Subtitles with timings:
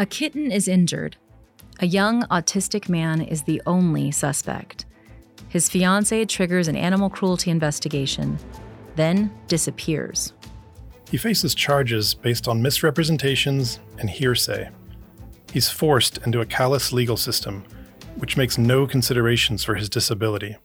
[0.00, 1.16] A kitten is injured.
[1.80, 4.86] A young autistic man is the only suspect.
[5.48, 8.38] His fiancee triggers an animal cruelty investigation,
[8.94, 10.34] then disappears.
[11.10, 14.70] He faces charges based on misrepresentations and hearsay.
[15.52, 17.64] He's forced into a callous legal system,
[18.18, 20.58] which makes no considerations for his disability,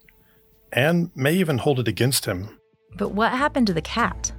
[0.72, 2.60] and may even hold it against him.
[3.00, 4.32] But what happened to the cat?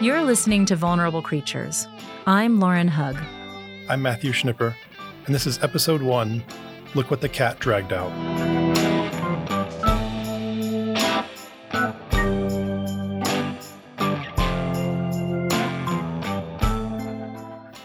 [0.00, 1.88] You're listening to Vulnerable Creatures.
[2.24, 3.16] I'm Lauren Hug.
[3.88, 4.76] I'm Matthew Schniper,
[5.26, 6.44] and this is episode one
[6.94, 8.12] Look What the Cat Dragged Out.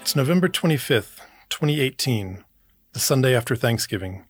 [0.02, 2.44] It's November 25th, 2018,
[2.92, 4.24] the Sunday after Thanksgiving.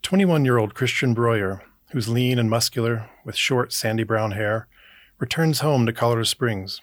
[0.00, 4.68] 21 year old Christian Breuer, who's lean and muscular with short, sandy brown hair,
[5.18, 6.80] returns home to Colorado Springs.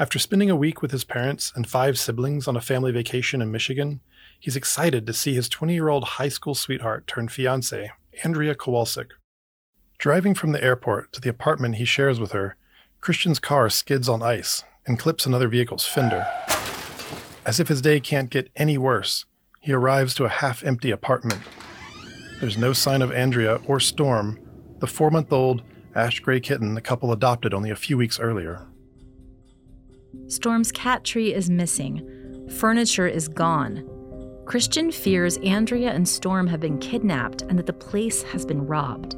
[0.00, 3.50] After spending a week with his parents and five siblings on a family vacation in
[3.50, 3.98] Michigan,
[4.38, 7.90] he's excited to see his 20 year old high school sweetheart turned fiance,
[8.22, 9.08] Andrea Kowalczyk.
[9.98, 12.54] Driving from the airport to the apartment he shares with her,
[13.00, 16.24] Christian's car skids on ice and clips another vehicle's fender.
[17.44, 19.24] As if his day can't get any worse,
[19.60, 21.42] he arrives to a half empty apartment.
[22.38, 24.38] There's no sign of Andrea or Storm,
[24.78, 25.64] the four month old
[25.96, 28.67] ash gray kitten the couple adopted only a few weeks earlier.
[30.26, 32.48] Storm's cat tree is missing.
[32.58, 33.88] Furniture is gone.
[34.46, 39.16] Christian fears Andrea and Storm have been kidnapped and that the place has been robbed.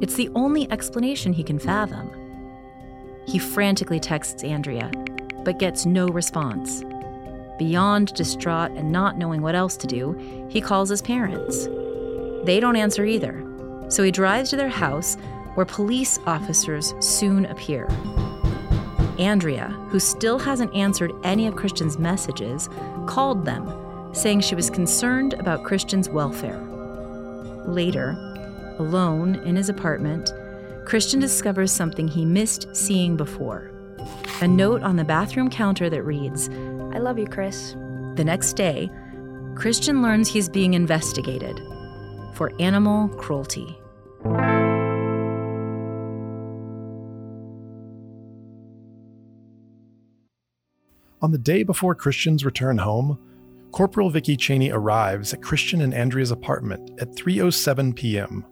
[0.00, 2.10] It's the only explanation he can fathom.
[3.26, 4.90] He frantically texts Andrea,
[5.44, 6.82] but gets no response.
[7.58, 10.16] Beyond distraught and not knowing what else to do,
[10.50, 11.68] he calls his parents.
[12.44, 13.44] They don't answer either,
[13.88, 15.16] so he drives to their house
[15.54, 17.88] where police officers soon appear.
[19.18, 22.68] Andrea, who still hasn't answered any of Christian's messages,
[23.06, 23.70] called them,
[24.12, 26.60] saying she was concerned about Christian's welfare.
[27.66, 28.10] Later,
[28.78, 30.32] alone in his apartment,
[30.84, 33.70] Christian discovers something he missed seeing before
[34.40, 37.72] a note on the bathroom counter that reads, I love you, Chris.
[38.16, 38.90] The next day,
[39.54, 41.60] Christian learns he's being investigated
[42.34, 43.78] for animal cruelty.
[51.22, 53.18] On the day before Christian's return home,
[53.72, 58.46] Corporal Vicky Cheney arrives at Christian and Andrea's apartment at 3:07 p.m.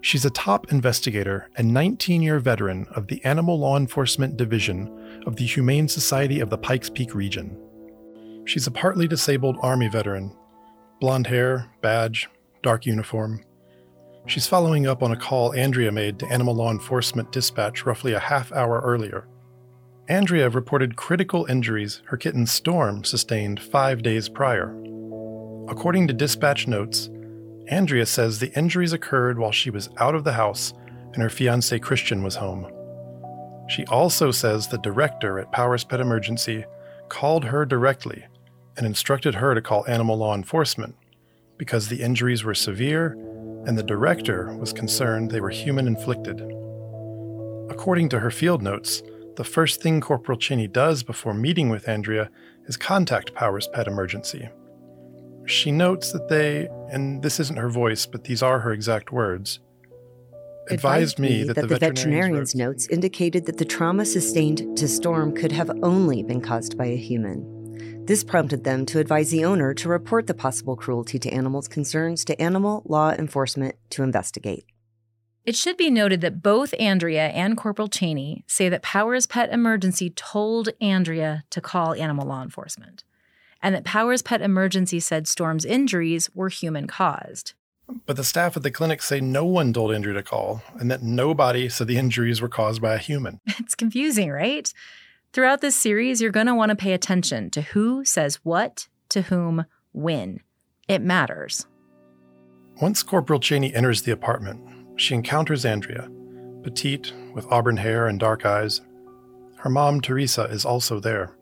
[0.00, 5.44] She's a top investigator and 19-year veteran of the Animal Law Enforcement Division of the
[5.44, 7.54] Humane Society of the Pikes Peak region.
[8.46, 10.34] She's a partly disabled Army veteran,
[11.00, 12.26] blonde hair, badge,
[12.62, 13.44] dark uniform.
[14.26, 18.18] She's following up on a call Andrea made to Animal Law Enforcement Dispatch roughly a
[18.18, 19.28] half hour earlier
[20.08, 24.70] Andrea reported critical injuries her kitten Storm sustained five days prior.
[25.68, 27.10] According to dispatch notes,
[27.66, 30.72] Andrea says the injuries occurred while she was out of the house
[31.12, 32.72] and her fiance Christian was home.
[33.68, 36.64] She also says the director at Powers Pet Emergency
[37.10, 38.24] called her directly
[38.78, 40.96] and instructed her to call animal law enforcement
[41.58, 43.12] because the injuries were severe
[43.66, 46.40] and the director was concerned they were human inflicted.
[47.68, 49.02] According to her field notes,
[49.38, 52.28] the first thing Corporal Cheney does before meeting with Andrea
[52.66, 54.48] is contact Powers Pet Emergency.
[55.46, 59.60] She notes that they, and this isn't her voice, but these are her exact words,
[60.68, 65.32] advised, me that, that the, the veterinarian's notes indicated that the trauma sustained to Storm
[65.32, 68.04] could have only been caused by a human.
[68.06, 72.24] This prompted them to advise the owner to report the possible cruelty to animals concerns
[72.24, 74.66] to animal law enforcement to investigate.
[75.48, 80.10] It should be noted that both Andrea and Corporal Cheney say that Powers Pet Emergency
[80.10, 83.02] told Andrea to call animal law enforcement,
[83.62, 87.54] and that Powers Pet Emergency said Storm's injuries were human caused.
[88.04, 91.02] But the staff at the clinic say no one told Andrea to call, and that
[91.02, 93.40] nobody said the injuries were caused by a human.
[93.58, 94.70] It's confusing, right?
[95.32, 99.22] Throughout this series, you're going to want to pay attention to who says what to
[99.22, 100.40] whom when.
[100.88, 101.66] It matters.
[102.82, 104.60] Once Corporal Cheney enters the apartment,
[104.98, 106.10] she encounters Andrea,
[106.62, 108.80] petite, with auburn hair and dark eyes.
[109.58, 111.36] Her mom, Teresa, is also there.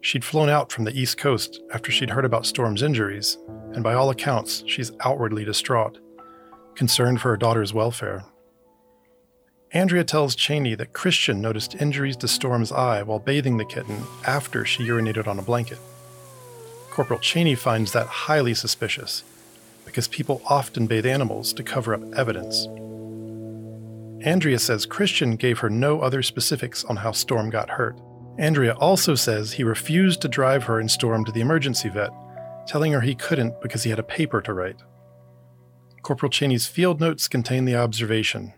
[0.00, 3.36] She'd flown out from the East Coast after she'd heard about Storm's injuries,
[3.74, 5.98] and by all accounts, she's outwardly distraught,
[6.74, 8.24] concerned for her daughter's welfare.
[9.72, 14.64] Andrea tells Cheney that Christian noticed injuries to Storm's eye while bathing the kitten after
[14.64, 15.78] she urinated on a blanket.
[16.88, 19.22] Corporal Cheney finds that highly suspicious
[19.90, 22.66] because people often bathe animals to cover up evidence.
[24.24, 28.00] Andrea says Christian gave her no other specifics on how Storm got hurt.
[28.38, 32.10] Andrea also says he refused to drive her and Storm to the emergency vet,
[32.68, 34.80] telling her he couldn't because he had a paper to write.
[36.02, 38.54] Corporal Cheney's field notes contain the observation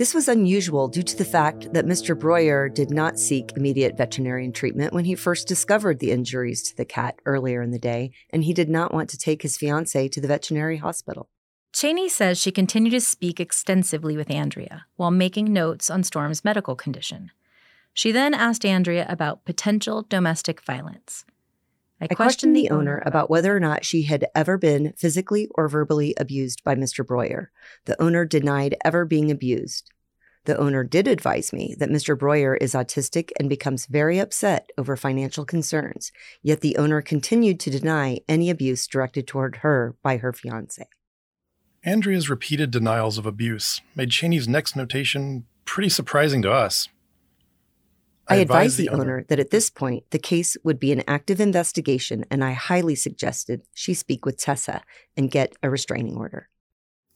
[0.00, 2.18] this was unusual due to the fact that Mr.
[2.18, 6.86] Breuer did not seek immediate veterinarian treatment when he first discovered the injuries to the
[6.86, 10.18] cat earlier in the day, and he did not want to take his fiancee to
[10.18, 11.28] the veterinary hospital.
[11.74, 16.74] Cheney says she continued to speak extensively with Andrea while making notes on Storm's medical
[16.74, 17.30] condition.
[17.92, 21.26] She then asked Andrea about potential domestic violence.
[22.00, 25.68] I, I questioned the owner about whether or not she had ever been physically or
[25.68, 27.06] verbally abused by Mr.
[27.06, 27.50] Breuer.
[27.84, 29.90] The owner denied ever being abused.
[30.46, 32.18] The owner did advise me that Mr.
[32.18, 36.12] Breuer is autistic and becomes very upset over financial concerns,
[36.42, 40.88] yet the owner continued to deny any abuse directed toward her by her fiance.
[41.84, 46.88] Andrea's repeated denials of abuse made Cheney's next notation pretty surprising to us.
[48.30, 52.24] I, advised the owner that at this point the case would be an active investigation,
[52.30, 54.82] and I highly suggested she speak with Tessa
[55.16, 56.48] and get a restraining order.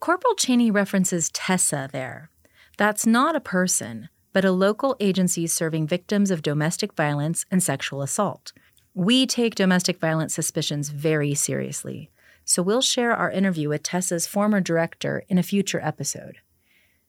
[0.00, 2.30] Corporal Cheney references Tessa there.
[2.76, 8.02] That's not a person, but a local agency serving victims of domestic violence and sexual
[8.02, 8.52] assault.
[8.92, 12.10] We take domestic violence suspicions very seriously,
[12.44, 16.38] so we'll share our interview with Tessa's former director in a future episode.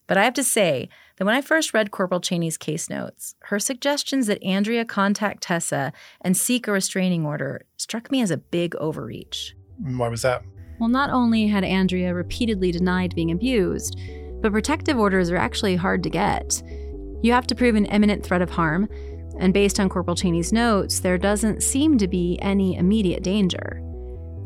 [0.08, 3.60] But I have to say that when I first read Corporal Cheney's case notes, her
[3.60, 8.76] suggestions that Andrea contact Tessa and seek a restraining order struck me as a big
[8.76, 9.56] overreach.
[9.80, 10.44] Why was that?
[10.80, 14.00] Well, not only had Andrea repeatedly denied being abused,
[14.42, 16.62] but protective orders are actually hard to get.
[17.22, 18.90] You have to prove an imminent threat of harm,
[19.40, 23.82] and based on Corporal Cheney's notes, there doesn't seem to be any immediate danger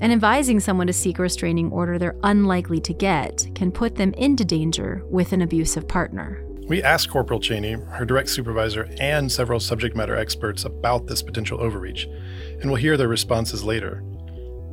[0.01, 4.13] and advising someone to seek a restraining order they're unlikely to get can put them
[4.13, 6.43] into danger with an abusive partner.
[6.69, 11.59] We asked Corporal Cheney, her direct supervisor, and several subject matter experts about this potential
[11.59, 12.05] overreach,
[12.61, 14.03] and we'll hear their responses later.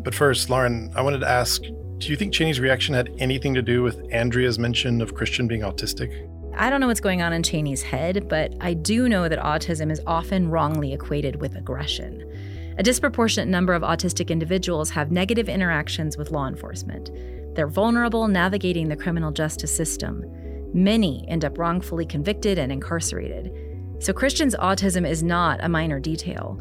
[0.05, 3.63] But first, Lauren, I wanted to ask do you think Cheney's reaction had anything to
[3.63, 6.31] do with Andrea's mention of Christian being autistic?
[6.55, 9.91] I don't know what's going on in Cheney's head, but I do know that autism
[9.91, 12.31] is often wrongly equated with aggression.
[12.77, 17.11] A disproportionate number of autistic individuals have negative interactions with law enforcement.
[17.55, 20.31] They're vulnerable navigating the criminal justice system.
[20.75, 23.53] Many end up wrongfully convicted and incarcerated.
[23.99, 26.61] So, Christian's autism is not a minor detail.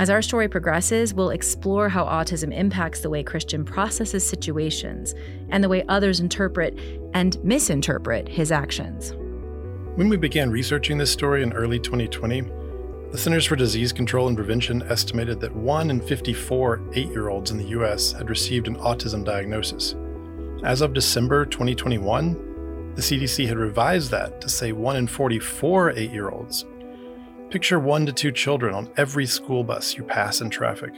[0.00, 5.14] As our story progresses, we'll explore how autism impacts the way Christian processes situations
[5.50, 6.76] and the way others interpret
[7.14, 9.12] and misinterpret his actions.
[9.94, 12.40] When we began researching this story in early 2020,
[13.12, 17.52] the Centers for Disease Control and Prevention estimated that 1 in 54 eight year olds
[17.52, 18.10] in the U.S.
[18.10, 19.94] had received an autism diagnosis.
[20.64, 22.53] As of December 2021,
[22.94, 26.64] the CDC had revised that to say 1 in 44 eight year olds.
[27.50, 30.92] Picture one to two children on every school bus you pass in traffic.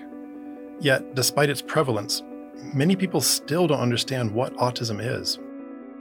[0.81, 2.23] Yet, despite its prevalence,
[2.73, 5.39] many people still don't understand what autism is.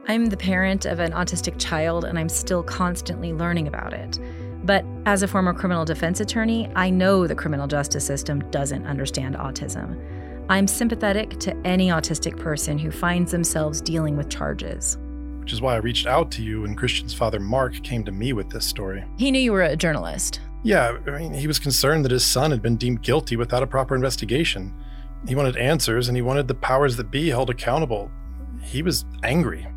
[0.07, 4.19] I'm the parent of an autistic child, and I'm still constantly learning about it.
[4.63, 9.35] But as a former criminal defense attorney, I know the criminal justice system doesn't understand
[9.35, 9.99] autism.
[10.47, 14.97] I'm sympathetic to any autistic person who finds themselves dealing with charges.
[15.45, 18.33] Which is why I reached out to you when Christian's father, Mark, came to me
[18.33, 19.05] with this story.
[19.19, 20.39] He knew you were a journalist.
[20.63, 23.67] Yeah, I mean, he was concerned that his son had been deemed guilty without a
[23.67, 24.73] proper investigation.
[25.27, 28.09] He wanted answers and he wanted the powers that be held accountable.
[28.63, 29.67] He was angry.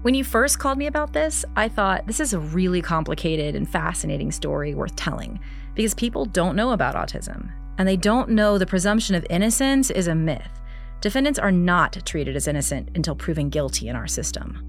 [0.00, 3.68] When you first called me about this, I thought this is a really complicated and
[3.68, 5.40] fascinating story worth telling
[5.74, 10.06] because people don't know about autism and they don't know the presumption of innocence is
[10.06, 10.58] a myth.
[11.02, 14.67] Defendants are not treated as innocent until proven guilty in our system.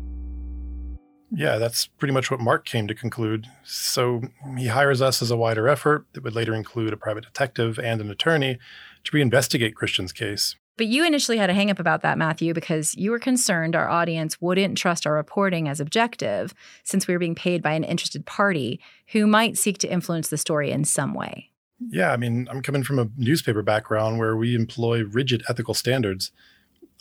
[1.31, 3.47] Yeah, that's pretty much what Mark came to conclude.
[3.63, 4.21] So
[4.57, 8.01] he hires us as a wider effort that would later include a private detective and
[8.01, 8.57] an attorney
[9.03, 10.55] to reinvestigate Christian's case.
[10.79, 14.39] But you initially had a hangup about that, Matthew, because you were concerned our audience
[14.39, 16.53] wouldn't trust our reporting as objective
[16.85, 20.37] since we were being paid by an interested party who might seek to influence the
[20.37, 21.49] story in some way.
[21.89, 26.31] Yeah, I mean, I'm coming from a newspaper background where we employ rigid ethical standards.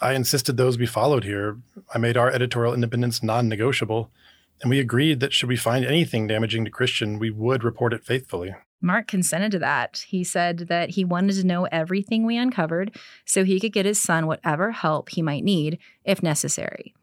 [0.00, 1.58] I insisted those be followed here.
[1.92, 4.10] I made our editorial independence non negotiable,
[4.60, 8.04] and we agreed that should we find anything damaging to Christian, we would report it
[8.04, 8.54] faithfully.
[8.80, 10.04] Mark consented to that.
[10.06, 14.00] He said that he wanted to know everything we uncovered so he could get his
[14.00, 16.94] son whatever help he might need if necessary.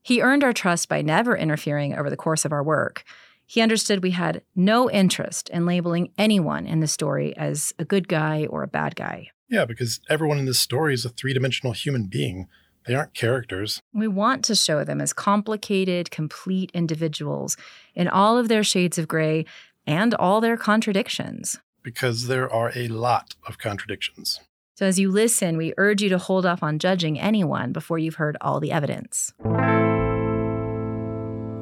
[0.00, 3.04] He earned our trust by never interfering over the course of our work.
[3.46, 8.06] He understood we had no interest in labeling anyone in the story as a good
[8.06, 9.30] guy or a bad guy.
[9.54, 12.48] Yeah, because everyone in this story is a three dimensional human being
[12.86, 13.80] They aren't characters.
[13.92, 17.56] We want to show them as complicated, complete individuals
[17.94, 19.46] in all of their shades of gray
[19.86, 21.60] and all their contradictions.
[21.84, 24.40] Because there are a lot of contradictions.
[24.74, 28.16] So, as you listen, we urge you to hold off on judging anyone before you've
[28.16, 29.32] heard all the evidence.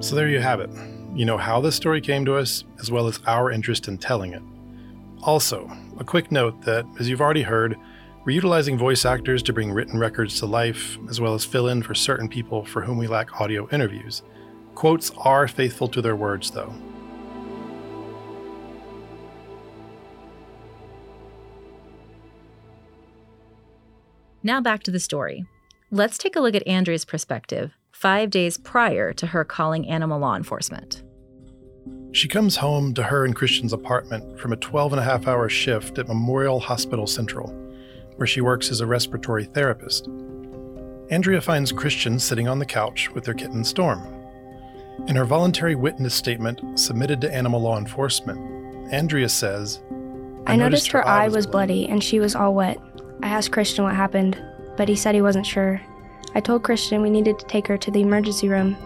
[0.01, 0.71] So, there you have it.
[1.15, 4.33] You know how this story came to us, as well as our interest in telling
[4.33, 4.43] it.
[5.23, 7.77] Also, a quick note that, as you've already heard,
[8.25, 11.83] we're utilizing voice actors to bring written records to life, as well as fill in
[11.83, 14.23] for certain people for whom we lack audio interviews.
[14.75, 16.73] Quotes are faithful to their words, though.
[24.45, 25.45] Now back to the story.
[25.91, 30.37] Let's take a look at Andrea's perspective, five days prior to her calling animal law
[30.37, 31.03] enforcement.
[32.13, 35.49] She comes home to her and Christian's apartment from a 12 and a half hour
[35.49, 37.49] shift at Memorial Hospital Central,
[38.17, 40.09] where she works as a respiratory therapist.
[41.11, 44.07] Andrea finds Christian sitting on the couch with their kitten Storm.
[45.09, 49.81] In her voluntary witness statement submitted to animal law enforcement, Andrea says,
[50.47, 52.79] I, noticed her eye was bloody and she was all wet.
[53.23, 54.43] I asked Christian what happened,
[54.77, 55.81] but he said he wasn't sure.
[56.35, 58.77] I told Christian we needed to take her to the emergency room.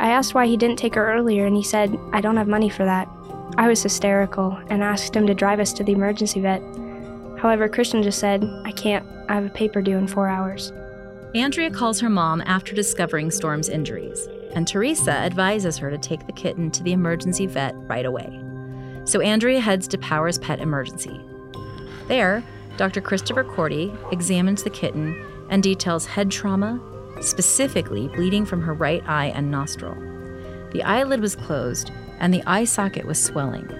[0.00, 2.68] I asked why he didn't take her earlier, and he said, I don't have money
[2.68, 3.08] for that.
[3.56, 6.62] I was hysterical and asked him to drive us to the emergency vet.
[7.38, 9.06] However, Christian just said, I can't.
[9.28, 10.72] I have a paper due in four hours.
[11.34, 16.32] Andrea calls her mom after discovering Storm's injuries, and Teresa advises her to take the
[16.32, 18.40] kitten to the emergency vet right away.
[19.04, 21.20] So Andrea heads to Powers Pet Emergency.
[22.06, 22.42] There,
[22.76, 23.00] Dr.
[23.00, 26.80] Christopher Cordy examines the kitten and details head trauma,
[27.20, 29.96] specifically bleeding from her right eye and nostril.
[30.72, 33.70] The eyelid was closed and the eye socket was swelling.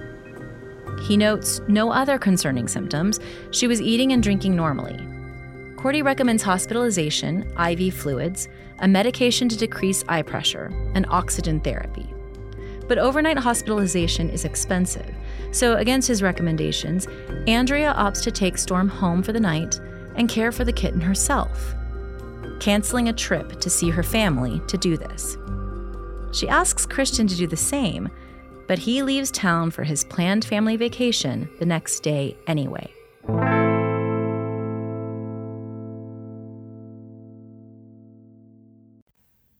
[1.03, 3.21] He notes no other concerning symptoms.
[3.51, 4.99] She was eating and drinking normally.
[5.77, 8.49] Cordy recommends hospitalization, IV fluids,
[8.81, 12.13] a medication to decrease eye pressure, and oxygen therapy.
[12.89, 15.15] But overnight hospitalization is expensive,
[15.51, 17.07] so, against his recommendations,
[17.47, 19.81] Andrea opts to take Storm home for the night
[20.17, 21.75] and care for the kitten herself,
[22.61, 25.37] canceling a trip to see her family to do this.
[26.33, 28.09] She asks Christian to do the same,
[28.67, 32.93] but he leaves town for his planned family vacation the next day anyway.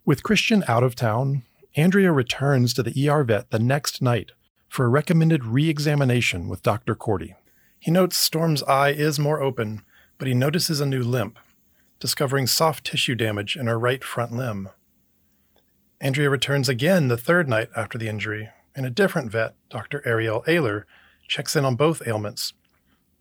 [0.05, 1.43] With Christian out of town,
[1.77, 4.33] Andrea returns to the ER vet the next night
[4.69, 6.95] for a recommended re examination with Dr.
[6.95, 7.35] Cordy.
[7.79, 9.83] He notes Storm's eye is more open,
[10.19, 11.39] but he notices a new limp,
[11.99, 14.71] discovering soft tissue damage in her right front limb.
[16.01, 20.03] Andrea returns again the third night after the injury, and a different vet, Dr.
[20.07, 20.85] Ariel Ayler,
[21.27, 22.53] checks in on both ailments.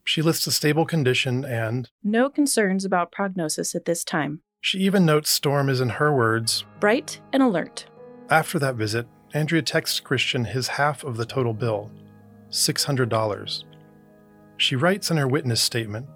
[0.03, 4.41] She lists a stable condition and no concerns about prognosis at this time.
[4.61, 7.85] She even notes Storm is, in her words, bright and alert.
[8.29, 11.91] After that visit, Andrea texts Christian his half of the total bill
[12.49, 13.63] $600.
[14.57, 16.07] She writes in her witness statement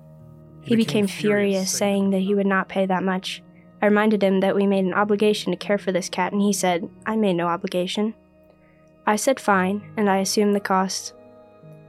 [0.64, 3.42] He, became, became furious, saying that he would not pay that much.
[3.82, 6.54] I reminded him that we made an obligation to care for this cat, and he
[6.54, 8.14] said, I made no obligation.
[9.08, 11.14] I said fine, and I assumed the cost.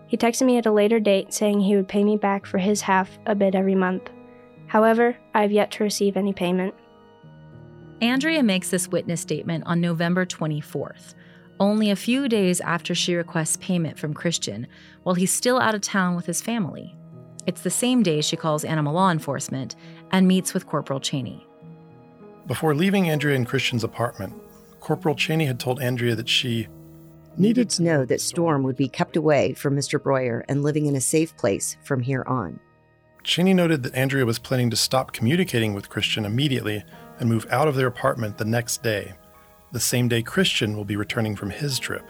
[0.07, 2.83] He texted me at a later date saying he would pay me back for his
[2.83, 4.11] half a bit every month.
[4.67, 6.75] However, I have yet to receive any payment.
[8.01, 11.15] Andrea makes this witness statement on November 24th,
[11.61, 14.67] only a few days after she requests payment from Christian
[15.03, 16.97] while he's still out of town with his family.
[17.47, 19.75] It's the same day she calls animal law enforcement
[20.11, 21.47] and meets with Corporal Cheney.
[22.47, 24.35] Before leaving Andrea and Christian's apartment,
[24.81, 26.69] Corporal Cheney had told Andrea that she
[27.37, 30.03] needed to know that Storm would be kept away from Mr.
[30.03, 32.61] Breuer and living in a safe place from here on.
[33.25, 36.85] Cheney noted that Andrea was planning to stop communicating with Christian immediately
[37.19, 39.15] and move out of their apartment the next day,
[39.71, 42.05] the same day Christian will be returning from his trip.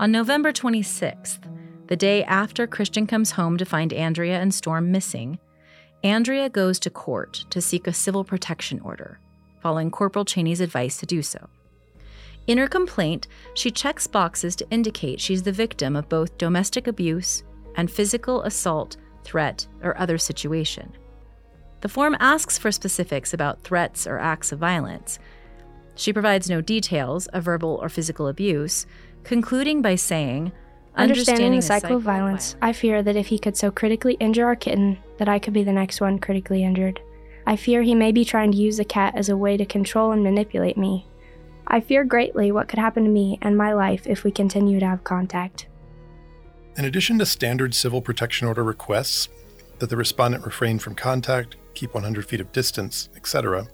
[0.00, 1.38] On November 26th,
[1.86, 5.38] the day after Christian comes home to find Andrea and Storm missing,
[6.02, 9.18] Andrea goes to court to seek a civil protection order,
[9.60, 11.48] following Corporal Cheney's advice to do so.
[12.46, 17.42] In her complaint, she checks boxes to indicate she's the victim of both domestic abuse
[17.76, 20.92] and physical assault, threat, or other situation.
[21.80, 25.18] The form asks for specifics about threats or acts of violence.
[25.96, 28.86] She provides no details of verbal or physical abuse,
[29.22, 30.52] concluding by saying,
[30.96, 34.54] Understanding, the cycle of violence, I fear that if he could so critically injure our
[34.54, 37.00] kitten, that I could be the next one critically injured.
[37.46, 40.12] I fear he may be trying to use the cat as a way to control
[40.12, 41.06] and manipulate me.
[41.66, 44.86] I fear greatly what could happen to me and my life if we continue to
[44.86, 45.66] have contact.
[46.76, 49.28] In addition to standard civil protection order requests
[49.78, 53.66] that the respondent refrain from contact, keep 100 feet of distance, etc.,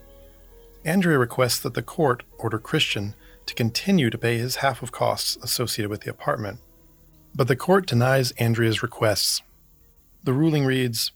[0.83, 3.13] Andrea requests that the court order Christian
[3.45, 6.59] to continue to pay his half of costs associated with the apartment.
[7.33, 9.41] But the court denies Andrea's requests.
[10.23, 11.11] The ruling reads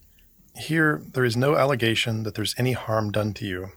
[0.56, 3.72] Here, there is no allegation that there's any harm done to you.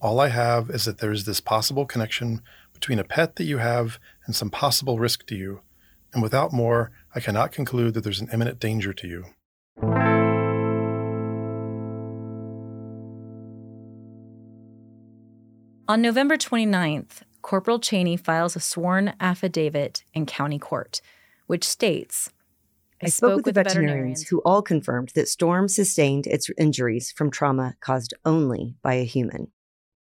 [0.00, 3.58] All I have is that there is this possible connection between a pet that you
[3.58, 5.60] have and some possible risk to you,
[6.12, 9.24] and without more, I cannot conclude that there's an imminent danger to you.
[15.86, 21.02] On November 29th, Corporal Cheney files a sworn affidavit in county court,
[21.46, 22.30] which states
[23.02, 27.12] I, spoke, with, with the veterinarians, veterinarians who all confirmed that Storm sustained its injuries
[27.12, 29.50] from trauma caused only by a human.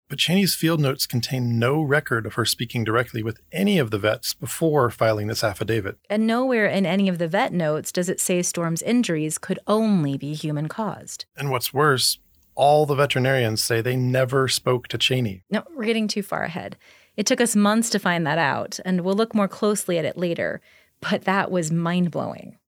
[0.08, 3.98] But Cheney's field notes contain no record of her speaking directly with any of the
[3.98, 5.98] vets before filing this affidavit.
[6.08, 10.16] And nowhere in any of the vet notes does it say Storm's injuries could only
[10.16, 11.26] be human caused.
[11.36, 12.18] And what's worse,
[12.54, 15.42] all the veterinarians say they never spoke to Cheney.
[15.50, 16.78] No, we're getting too far ahead.
[17.18, 20.16] It took us months to find that out, and we'll look more closely at it
[20.16, 20.62] later,
[21.00, 22.58] but that was mind blowing.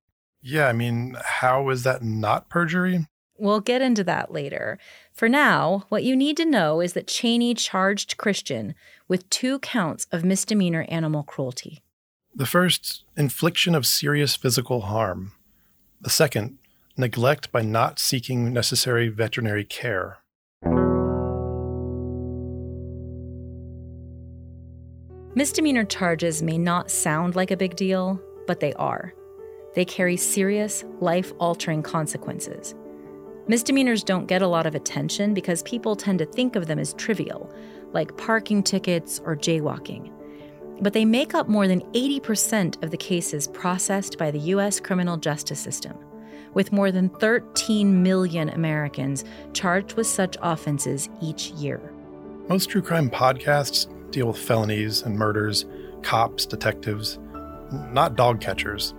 [0.42, 3.06] Yeah, I mean, how is that not perjury?
[3.38, 4.78] We'll get into that later.
[5.12, 8.74] For now, what you need to know is that Cheney charged Christian
[9.08, 11.82] with two counts of misdemeanor animal cruelty.
[12.34, 15.32] The first, infliction of serious physical harm.
[16.00, 16.58] The second,
[16.96, 20.18] neglect by not seeking necessary veterinary care.
[25.36, 29.14] Misdemeanor charges may not sound like a big deal, but they are.
[29.76, 32.74] They carry serious, life altering consequences.
[33.46, 36.94] Misdemeanors don't get a lot of attention because people tend to think of them as
[36.94, 37.48] trivial,
[37.92, 40.12] like parking tickets or jaywalking.
[40.80, 44.80] But they make up more than 80% of the cases processed by the U.S.
[44.80, 45.96] criminal justice system
[46.54, 51.92] with more than 13 million Americans charged with such offenses each year.
[52.48, 55.66] Most true crime podcasts deal with felonies and murders,
[56.02, 57.18] cops, detectives,
[57.92, 58.94] not dog catchers.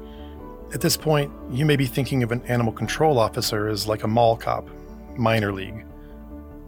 [0.74, 4.08] At this point, you may be thinking of an animal control officer as like a
[4.08, 4.69] mall cop,
[5.17, 5.86] minor league.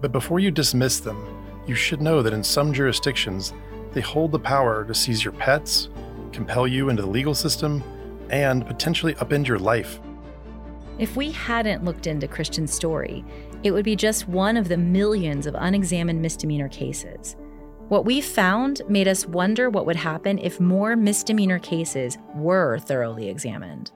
[0.02, 1.26] But before you dismiss them,
[1.66, 3.54] you should know that in some jurisdictions,
[3.94, 5.90] they hold the power to seize your pets,
[6.34, 7.82] compel you into the legal system,
[8.30, 10.00] and potentially upend your life.
[11.00, 13.24] If we hadn't looked into Christian's story,
[13.64, 17.38] it would be just one of the millions of unexamined misdemeanor cases.
[17.90, 23.28] What we found made us wonder what would happen if more misdemeanor cases were thoroughly
[23.28, 23.92] examined.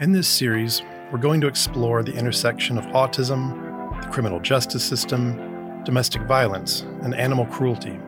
[0.00, 0.80] In this series,
[1.12, 7.14] we're going to explore the intersection of autism, the criminal justice system, domestic violence, and
[7.14, 7.98] animal cruelty.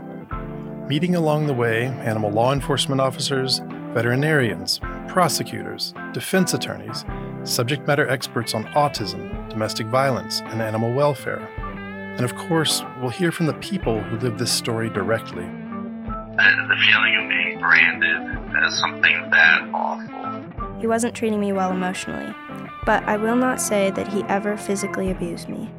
[0.89, 3.61] Meeting along the way animal law enforcement officers,
[3.93, 7.05] veterinarians, prosecutors, defense attorneys,
[7.45, 11.47] subject matter experts on autism, domestic violence, and animal welfare.
[12.17, 15.45] And of course, we'll hear from the people who live this story directly.
[15.45, 20.81] The feeling of being branded as something that awful.
[20.81, 22.35] He wasn't treating me well emotionally,
[22.85, 25.71] but I will not say that he ever physically abused me.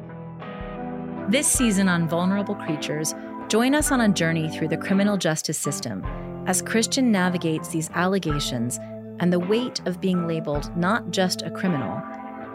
[1.28, 3.14] This season on Vulnerable Creatures,
[3.48, 6.04] join us on a journey through the criminal justice system
[6.46, 8.78] as Christian navigates these allegations
[9.20, 12.02] and the weight of being labeled not just a criminal,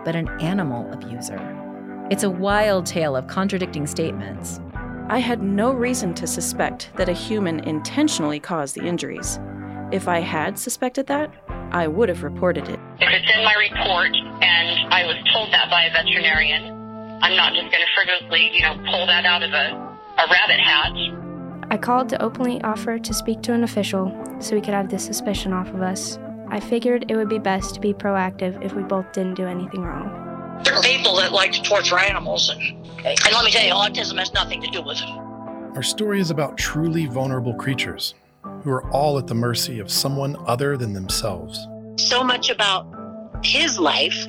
[0.03, 1.68] but an animal abuser.
[2.10, 4.60] It's a wild tale of contradicting statements.
[5.10, 9.39] I had no reason to suspect that a human intentionally caused the injuries.
[9.91, 11.32] If I had suspected that,
[11.72, 12.80] I would have reported it.
[13.00, 16.74] If it's in my report and I was told that by a veterinarian,
[17.22, 19.67] I'm not just going to frivolously, you know, pull that out of a,
[20.17, 21.69] a rabbit hatch.
[21.69, 25.06] I called to openly offer to speak to an official so we could have this
[25.06, 26.17] suspicion off of us.
[26.48, 29.84] I figured it would be best to be proactive if we both didn't do anything
[29.84, 30.28] wrong.
[30.63, 32.62] There are people that like to torture animals, and,
[33.06, 35.10] and let me tell you, autism has nothing to do with it.
[35.76, 38.15] Our story is about truly vulnerable creatures
[38.63, 41.67] who are all at the mercy of someone other than themselves.
[41.98, 42.88] So much about
[43.43, 44.26] his life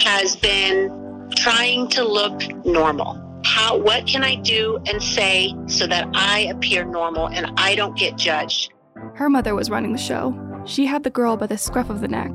[0.00, 3.20] has been trying to look normal.
[3.44, 7.96] How what can I do and say so that I appear normal and I don't
[7.96, 8.72] get judged?
[9.14, 10.38] Her mother was running the show.
[10.64, 12.30] She had the girl by the scruff of the neck.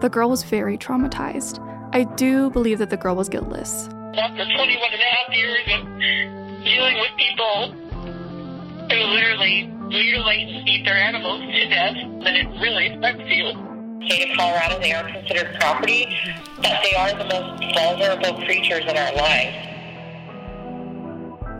[0.00, 1.58] The girl was very traumatized.
[1.94, 3.86] I do believe that the girl was guiltless.
[4.14, 7.72] After 21 and a half years of dealing with people
[8.88, 13.52] who literally mutilate and eat their animals to death, then it really affects you.
[14.06, 16.08] State of Colorado, they are considered property,
[16.56, 19.68] but they are the most vulnerable creatures in our lives.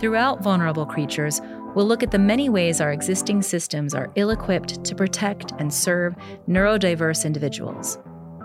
[0.00, 1.42] Throughout Vulnerable Creatures,
[1.74, 5.72] we'll look at the many ways our existing systems are ill equipped to protect and
[5.72, 6.16] serve
[6.48, 7.98] neurodiverse individuals.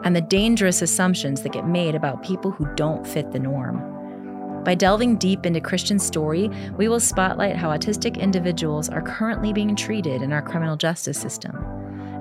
[0.07, 4.63] And the dangerous assumptions that get made about people who don't fit the norm.
[4.63, 9.75] By delving deep into Christian's story, we will spotlight how autistic individuals are currently being
[9.75, 11.57] treated in our criminal justice system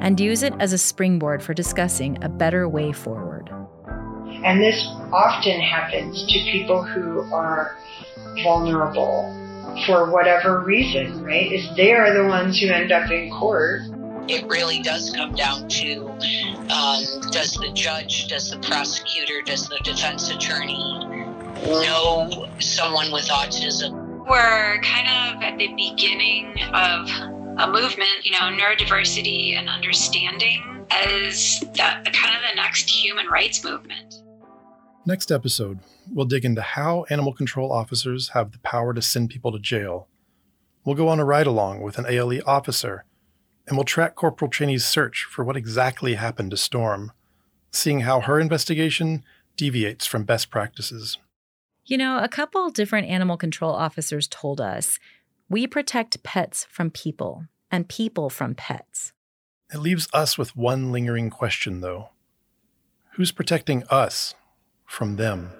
[0.01, 3.51] and use it as a springboard for discussing a better way forward.
[4.45, 7.77] And this often happens to people who are
[8.43, 9.33] vulnerable
[9.87, 11.53] for whatever reason, right?
[11.53, 13.83] Is they are the ones who end up in court.
[14.29, 19.79] It really does come down to um, does the judge, does the prosecutor, does the
[19.85, 20.99] defense attorney
[21.65, 24.27] know someone with autism?
[24.29, 27.09] We're kind of at the beginning of
[27.59, 33.63] a movement, you know, neurodiversity and understanding as that kind of the next human rights
[33.63, 34.23] movement.
[35.05, 35.79] Next episode,
[36.13, 40.09] we'll dig into how animal control officers have the power to send people to jail.
[40.85, 43.05] We'll go on a ride along with an ALE officer,
[43.67, 47.13] and we'll track Corporal Cheney's search for what exactly happened to Storm,
[47.71, 49.25] seeing how her investigation
[49.57, 51.19] deviates from best practices.
[51.85, 54.99] You know, a couple different animal control officers told us
[55.49, 59.13] we protect pets from people and people from pets.
[59.73, 62.11] It leaves us with one lingering question, though
[63.13, 64.35] Who's protecting us
[64.85, 65.51] from them.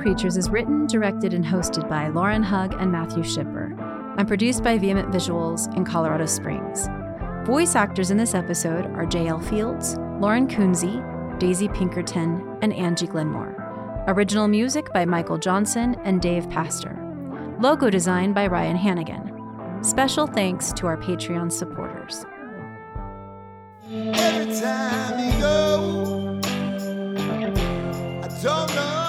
[0.00, 3.78] Creatures is written, directed, and hosted by Lauren Hug and Matthew Schniper,
[4.16, 6.88] and produced by Vehement Visuals in Colorado Springs.
[7.44, 9.40] Voice actors in this episode are J.L.
[9.40, 13.54] Fields, Lauren Kunze, Daisy Pinkerton, and Angie Glenmore.
[14.08, 16.96] Original music by Michael Johnson and Dave Pastor.
[17.60, 19.84] Logo design by Ryan Hannigan.
[19.84, 22.24] Special thanks to our Patreon supporters.
[23.92, 26.40] Every time you go,
[28.22, 28.99] I don't know